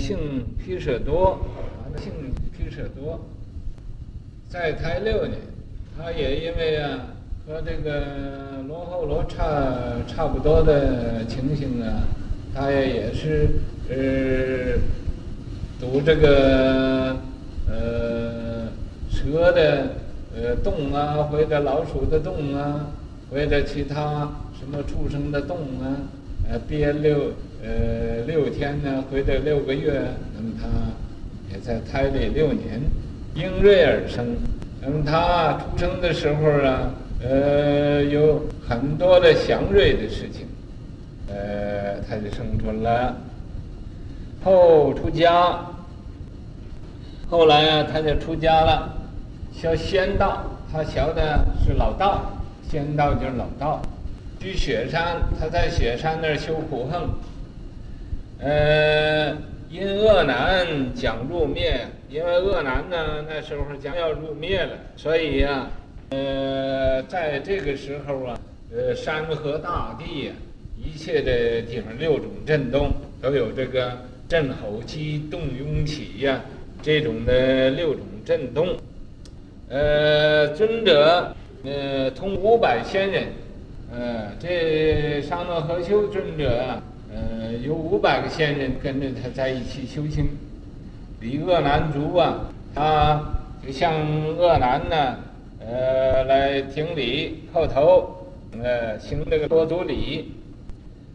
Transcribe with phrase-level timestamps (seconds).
[0.00, 0.18] 姓
[0.58, 1.38] 毗舍多，
[1.98, 2.10] 姓
[2.56, 3.20] 毗舍多，
[4.48, 5.38] 在胎六年，
[5.96, 7.06] 他也因为啊
[7.46, 9.44] 和这个罗睺罗差
[10.08, 12.02] 差不多的情形啊，
[12.54, 13.50] 他也也是
[13.90, 14.78] 呃
[15.78, 17.16] 读这个
[17.68, 18.68] 呃
[19.10, 19.88] 蛇的
[20.34, 22.86] 呃洞啊，或者老鼠的洞啊，
[23.30, 26.08] 或者其他什么畜生的洞啊，
[26.50, 27.34] 呃憋六。
[27.62, 30.02] 呃，六天呢，或者六个月，
[30.34, 30.66] 那么他
[31.52, 32.80] 也在胎里六年，
[33.34, 34.36] 英锐而生。
[34.80, 40.46] 那么他出生的时候啊，呃，有很多的祥瑞的事情，
[41.28, 43.14] 呃，他就生出了。
[44.42, 45.60] 后出家，
[47.28, 48.96] 后来啊，他就出家了，
[49.52, 50.44] 修仙道。
[50.72, 52.22] 他学的是老道，
[52.70, 53.82] 仙道就是老道。
[54.38, 57.10] 居雪山，他在雪山那儿修苦行。
[58.42, 59.36] 呃，
[59.68, 65.68] 因恶难将入灭，因为恶难呢，那时候将要入灭了，所以呀、
[66.08, 68.40] 呃，在这个时候啊，
[68.74, 70.32] 呃，山河大地呀、
[70.82, 73.92] 一切的地方六种震动都有这个
[74.26, 76.40] 震吼、激动、涌起呀，
[76.80, 78.68] 这种的六种震动。
[79.68, 83.24] 呃，尊者，呃，通五百仙人，
[83.92, 86.82] 呃，这上乐和修尊者啊。
[87.12, 90.28] 呃，有五百个仙人跟着他在一起修行。
[91.20, 93.20] 礼恶难足啊，他
[93.66, 93.92] 就向
[94.36, 95.16] 恶难呢，
[95.58, 98.26] 呃，来顶礼叩头，
[98.62, 100.32] 呃，行这个多足礼，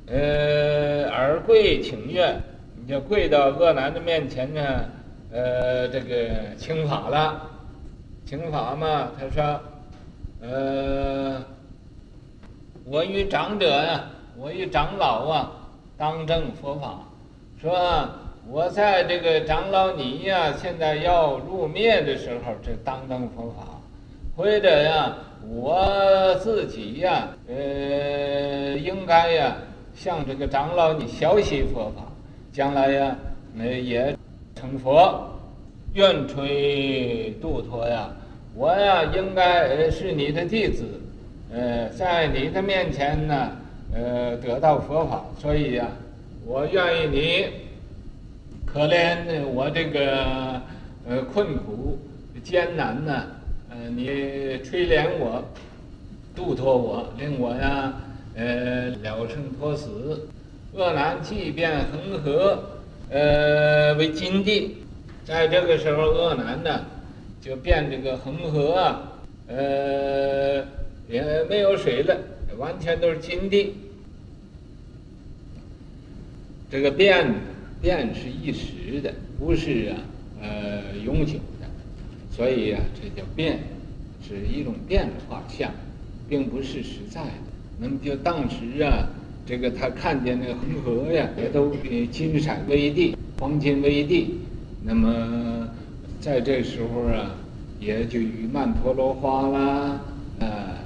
[0.08, 2.40] 呃，而跪请愿，
[2.76, 4.62] 你就跪到恶难的面前呢，
[5.32, 7.50] 呃，这个请法了，
[8.26, 9.60] 请法嘛，他说，
[10.42, 11.42] 呃，
[12.84, 15.52] 我与长者啊，我与长老啊。
[15.98, 17.00] 当证佛法，
[17.62, 17.74] 说
[18.50, 23.80] 我在这个长老你呀，现在要入灭的时候，这当证佛法，
[24.36, 25.16] 或者呀，
[25.48, 29.56] 我自己呀，呃，应该呀，
[29.96, 32.04] 向这个长老你学习佛法，
[32.52, 33.16] 将来呀，
[33.54, 34.14] 那也
[34.54, 35.30] 成佛，
[35.94, 38.10] 愿垂度脱呀，
[38.54, 40.84] 我呀，应该是你的弟子，
[41.54, 43.52] 呃，在你的面前呢。
[43.96, 45.88] 呃，得到佛法，所以呀、
[46.46, 47.46] 我愿意你
[48.66, 50.62] 可怜我这个
[51.08, 51.98] 呃困苦
[52.44, 53.24] 艰难呢，
[53.70, 54.06] 呃，你
[54.64, 55.42] 垂怜我，
[56.36, 57.94] 度脱我，令我呀，
[58.36, 60.28] 呃，了生脱死。
[60.74, 62.62] 恶难即变恒河，
[63.10, 64.76] 呃，为金地，
[65.24, 66.82] 在这个时候，恶难呢
[67.42, 69.02] 就变这个恒河啊，
[69.48, 70.66] 呃，
[71.10, 72.18] 也没有水了，
[72.58, 73.74] 完全都是金地。
[76.72, 77.34] 这个变，
[77.82, 79.98] 变是一时的，不是啊，
[80.42, 81.68] 呃，永久的，
[82.32, 83.60] 所以啊，这叫变，
[84.28, 85.72] 是一种变化相，
[86.28, 87.30] 并不是实在的。
[87.80, 89.08] 那么就当时啊，
[89.46, 91.72] 这个他看见那个恒河呀，也都
[92.12, 94.40] 金闪微地，黄金微地。
[94.84, 95.68] 那么
[96.20, 97.36] 在这时候啊，
[97.80, 100.02] 也就与曼陀罗花啦，啊、
[100.40, 100.78] 呃，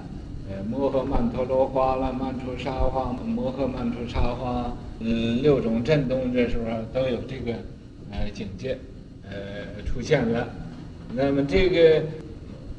[0.68, 4.75] 摩诃曼陀罗花啦，曼殊沙华，摩诃曼殊沙华。
[5.00, 7.53] 嗯，六种震动这时候都有这个
[8.12, 8.78] 呃境界
[9.24, 10.50] 呃出现了。
[11.14, 12.03] 那么这个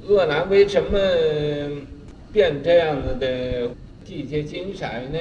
[0.07, 0.99] 恶难为什么
[2.33, 3.71] 变这样子的
[4.05, 5.19] 地界金色呢？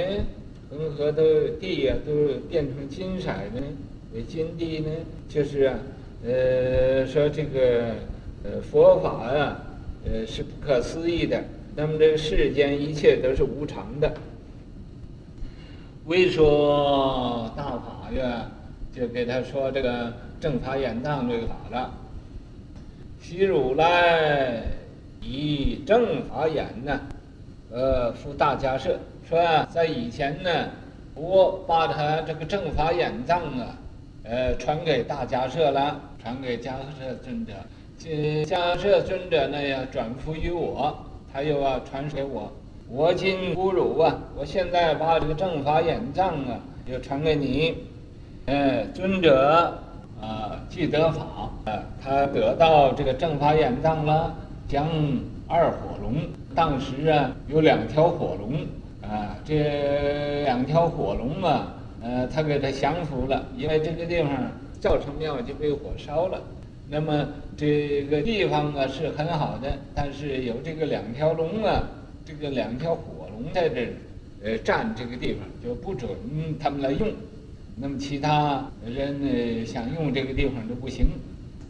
[0.70, 2.12] 恒河的地呀、啊、都
[2.50, 3.62] 变成金色呢？
[4.14, 4.90] 为金地呢？
[5.30, 5.80] 就是啊，
[6.26, 7.96] 呃说这个
[8.44, 9.64] 呃佛法呀、啊，
[10.06, 11.42] 呃是不可思议的。
[11.80, 14.12] 那么这个世间一切都是无常的。
[16.08, 18.52] 为说大法呀，
[18.94, 21.90] 就给他说这个正法眼藏这个法了。
[23.22, 24.62] 昔如来
[25.22, 27.00] 以正法眼呢，
[27.72, 28.98] 呃，付大迦叶，
[29.30, 29.40] 说
[29.72, 30.50] 在以前呢，
[31.16, 33.78] 我把他这个正法眼藏啊，
[34.26, 37.54] 呃，传给大迦叶了，传给迦叶尊者。
[37.98, 42.52] 这迦叶尊者呢，要转付于我，他又要传给我。
[42.90, 47.76] 我今侮辱啊，我现在把这个正法眼藏啊，就传给你。
[48.46, 49.80] 呃，尊者
[50.20, 51.22] 啊，既得法
[51.66, 54.34] 啊，他得到这个正法眼藏了，
[54.68, 54.88] 将
[55.48, 56.16] 二火龙。
[56.56, 58.54] 当时啊，有两条火龙
[59.08, 64.32] 啊，这两条火龙啊，呃，他给他降服了，因为这个地方
[64.80, 66.42] 造成庙就被火烧了。
[66.90, 71.84] 那么这个地方啊是很好的，但是有这个两条龙啊。
[72.26, 73.94] 这个两条火龙在这儿，
[74.44, 76.12] 呃，占这个地方就不准
[76.60, 77.08] 他们来用。
[77.76, 81.08] 那么其他人呢想用这个地方都不行。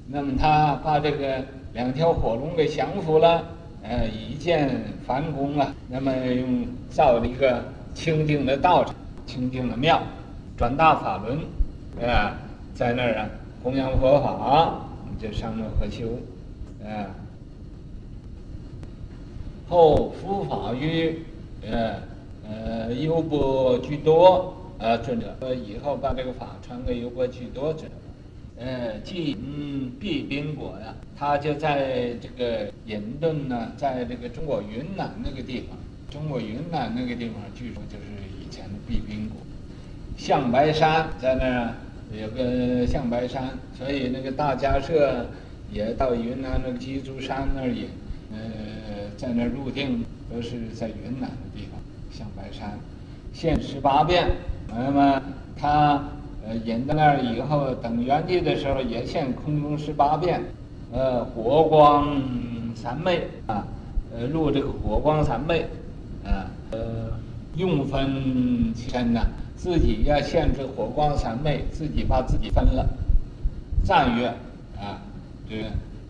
[0.06, 1.42] 那么他把这个
[1.72, 3.42] 两条火龙给降服了，
[3.84, 4.70] 呃，以建
[5.08, 5.74] 梵宫啊。
[5.88, 7.64] 那么用造了一个
[7.94, 8.94] 清净的道场，
[9.26, 10.02] 清净的庙，
[10.58, 11.40] 转大法轮，
[12.06, 12.36] 啊，
[12.74, 13.30] 在那儿啊
[13.64, 14.89] 弘扬佛法，
[15.22, 16.18] 就上乐和修，
[16.84, 17.14] 啊，
[19.68, 21.20] 后佛法于，
[21.70, 21.96] 呃
[22.48, 27.86] 呃优波居多啊尊者，以后把这个法传给优波居多者。
[28.58, 35.78] 呃，即嗯，毕宾国呀，他就在这个隐遁呢，在这个中国云南那个地方，
[36.12, 38.06] 中国云南那个地方，据说就是
[38.42, 39.38] 以前的毕宾国。
[40.18, 41.74] 象白山在那儿
[42.12, 45.26] 有个象白山，所以那个大迦叶
[45.72, 47.90] 也到云南那个鸡足山那里，
[48.32, 51.80] 呃，在那入定，都是在云南的地方。
[52.12, 52.80] 象白山，
[53.34, 54.28] 现十八变，
[54.68, 55.22] 那么
[55.56, 56.04] 他。
[56.48, 60.42] 呃，引到那儿以后，等圆寂的时候也现空中十八变，
[60.92, 62.18] 呃，火光
[62.74, 63.68] 三昧啊，
[64.12, 65.68] 呃，入这个火光三昧，
[66.24, 67.12] 啊，呃，
[67.58, 69.28] 用分其身呐，
[69.62, 72.88] 自己要限制火光三昧，自己把自己分了。
[73.84, 74.28] 赞曰
[74.80, 75.02] 啊，
[75.50, 75.64] 这个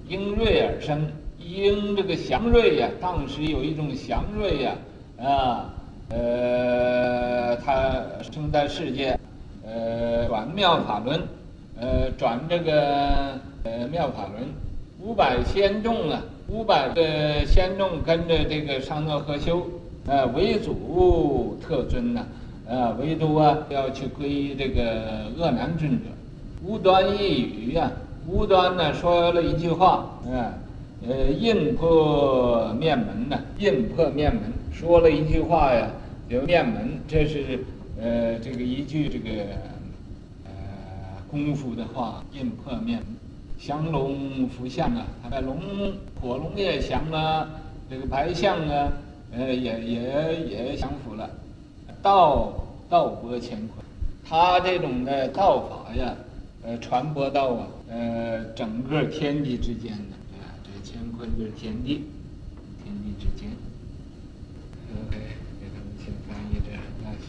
[0.08, 1.08] 应瑞而生，
[1.40, 4.76] 应这个祥瑞呀，当时有一种祥瑞呀，
[5.20, 5.74] 啊，
[6.10, 9.20] 呃，他生在世界。
[9.66, 11.22] 呃，转妙法轮，
[11.80, 14.48] 呃，转这个呃妙法轮，
[15.00, 19.68] 五百仙众啊，五百个仙众跟着这个上座和修，
[20.08, 22.26] 呃，唯独特尊呐，
[22.70, 26.06] 啊，唯独啊要去皈依这个恶南尊者，
[26.64, 27.92] 无端一语呀，
[28.28, 30.54] 无端呢说了一句话，啊，
[31.08, 35.90] 呃，印破面门呐，印破面门，说了一句话呀，
[36.30, 37.60] 有面门，这是。
[38.02, 39.30] 呃，这个一句这个
[40.46, 40.52] 呃
[41.30, 43.08] 功夫的话，印破面门，
[43.60, 45.58] 降龙伏象啊，它的龙
[46.22, 47.50] 火龙也降了，
[47.90, 48.88] 这个白象啊，
[49.34, 51.30] 呃也也也降服了，
[52.02, 52.54] 道
[52.90, 53.86] 道播乾坤，
[54.24, 56.16] 他这种的道法呀，
[56.64, 62.06] 呃传播到啊呃整个天地之间的啊，这乾坤就是天地，
[62.84, 63.50] 天地之间。
[64.92, 65.18] OK
[65.60, 66.72] 给他们先翻译这
[67.04, 67.28] 大学。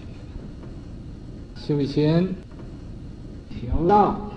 [1.56, 2.34] 修仙，
[3.50, 4.30] 修道，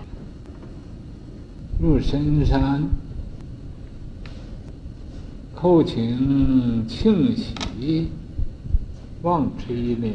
[1.80, 2.86] 入深山，
[5.56, 8.10] 叩请庆喜，
[9.24, 10.12] 望垂帘，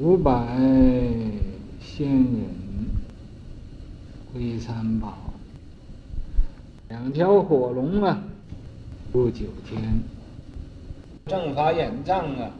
[0.00, 0.32] 五百
[1.80, 2.44] 仙人
[4.32, 5.16] 归三宝，
[6.88, 8.20] 两条火龙啊，
[9.12, 9.80] 入九天，
[11.26, 12.50] 正法眼藏啊，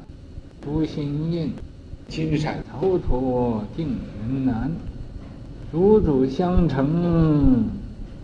[0.62, 1.52] 朱心印。
[2.06, 3.88] 金闪头陀定
[4.28, 4.70] 云南，
[5.72, 7.66] 祖祖相承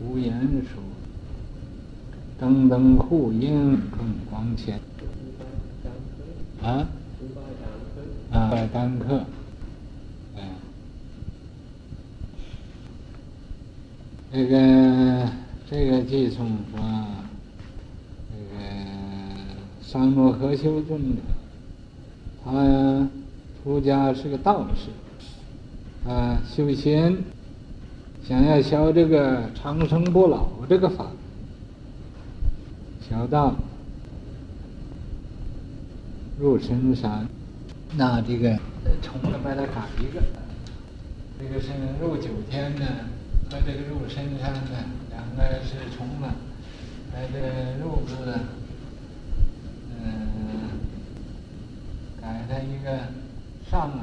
[0.01, 0.33] 无言
[0.63, 0.81] 说，
[2.39, 4.80] 灯灯护荫更光鲜。
[6.63, 6.89] 啊？
[8.33, 9.17] 啊，拜丹克。
[10.37, 10.41] 啊。
[14.33, 15.29] 这个
[15.71, 17.07] 这个偈颂说，
[18.31, 18.63] 这个
[19.83, 21.23] 上乐和修正者，
[22.45, 23.09] 他。
[23.63, 24.89] 出家是个道士，
[26.09, 27.15] 啊，修仙，
[28.27, 31.09] 想要修这个长生不老这个法，
[33.07, 33.55] 小道
[36.41, 37.29] 入深山，
[37.97, 38.59] 那这个
[39.03, 40.23] 重了把它改一个，
[41.39, 41.69] 这个是
[42.01, 42.87] 入九天呢，
[43.51, 46.35] 和这个入深山呢，两个是重了，
[47.13, 47.47] 在这个
[47.85, 48.15] 入字，
[50.03, 50.71] 嗯，
[52.23, 52.99] 改它一个。
[53.71, 54.03] 上啊，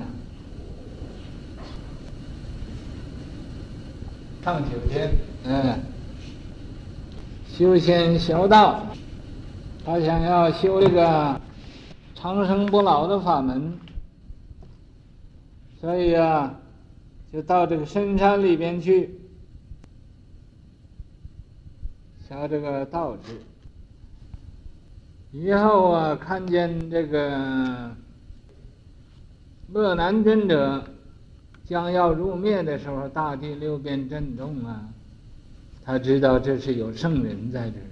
[4.42, 5.12] 上九天，
[5.44, 5.78] 嗯，
[7.54, 8.86] 修仙修道，
[9.86, 11.42] 他想要修这个
[12.20, 13.78] 长生不老的法门，
[15.80, 16.60] 所以啊，
[17.32, 19.20] 就到这个深山里边去，
[22.28, 23.40] 学这个道士。
[25.32, 27.96] 以后啊，看见这个。
[29.74, 30.84] 鄂南尊者
[31.66, 34.90] 将要入灭的时候，大地六变震动啊，
[35.84, 37.86] 他知道这是有圣人在这儿，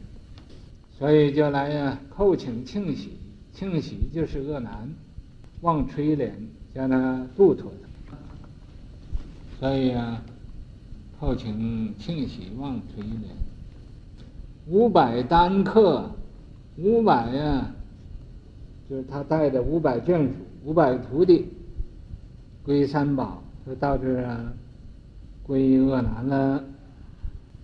[0.97, 3.19] 所以就来呀，叩请庆喜，
[3.55, 4.87] 庆喜就是恶男，
[5.61, 6.35] 望垂帘
[6.73, 7.71] 将他度脱
[8.11, 8.17] 他，
[9.59, 10.21] 所以啊，
[11.19, 13.31] 叩请庆喜望垂帘，
[14.67, 16.11] 五百丹客，
[16.77, 17.71] 五百呀，
[18.89, 20.33] 就是他带的五百眷属，
[20.65, 21.47] 五百徒弟。
[22.65, 24.51] 归三宝，就到这啊，
[25.47, 26.63] 皈依鄂南了，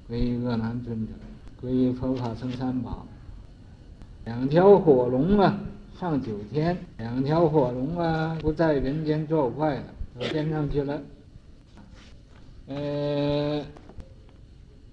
[0.07, 1.13] 皈依鄂南尊者，
[1.59, 3.07] 归佛法僧三宝，
[4.25, 5.59] 两条火龙啊，
[6.01, 9.83] 上九天，两条火龙啊，不在人间作怪了，
[10.19, 10.99] 到天上去了。
[12.65, 13.63] 呃，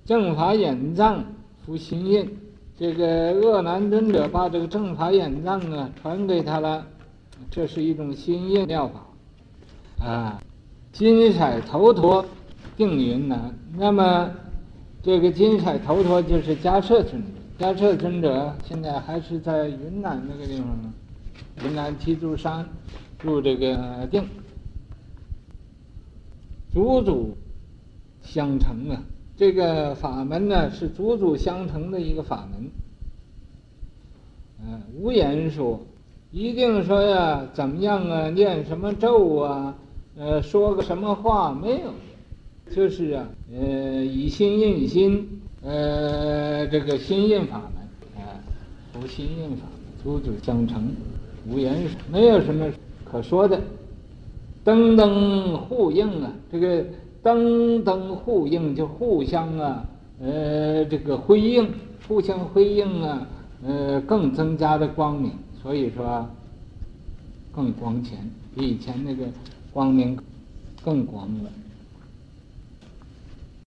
[0.04, 1.24] 正法眼藏
[1.64, 2.30] 敷心印，
[2.78, 6.86] 这个恶南尊者把这个正法眼藏啊传给他了，
[7.50, 10.04] 这是一种心印妙法。
[10.04, 10.42] 啊，
[10.92, 12.22] 金彩头陀
[12.76, 13.58] 定云南。
[13.78, 14.30] 那么，
[15.02, 17.37] 这个金彩头陀就是迦叶尊者。
[17.58, 20.92] 迦叶尊者现在还是在云南那个地方呢，
[21.64, 22.64] 云南提督山
[23.20, 24.22] 入这个定。
[26.72, 27.36] 祖祖
[28.22, 29.02] 相承啊，
[29.36, 32.70] 这个法门呢是祖祖相承的一个法门。
[34.64, 35.80] 嗯、无言说，
[36.30, 39.76] 一定说呀，怎么样啊，念什么咒啊？
[40.16, 41.92] 呃，说个什么话没有？
[42.72, 48.40] 就是啊，呃，以心印心，呃，这个心印法门啊，
[48.94, 50.90] 无心印法门，祖祖相承，
[51.46, 52.66] 无言，没有什么
[53.04, 53.60] 可说的。
[54.64, 56.82] 灯灯互应啊，这个
[57.22, 59.84] 灯灯互应就互相啊，
[60.22, 61.70] 呃，这个辉映，
[62.08, 63.28] 互相辉映啊，
[63.62, 65.32] 呃，更增加的光明，
[65.62, 66.26] 所以说
[67.52, 68.18] 更光前，
[68.56, 69.24] 比以前那个。
[69.70, 70.18] 光明
[70.82, 71.50] 更光了。